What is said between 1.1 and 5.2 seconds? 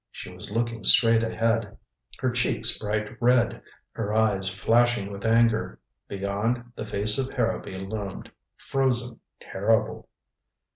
ahead, her cheeks bright red, her eyes flashing